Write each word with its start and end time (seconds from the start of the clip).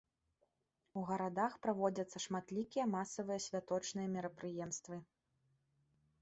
У 1.01 1.01
гарадах 1.09 1.53
праводзяцца 1.65 2.21
шматлікія 2.25 2.85
масавыя 2.95 3.39
святочныя 3.47 4.07
мерапрыемствы. 4.15 4.95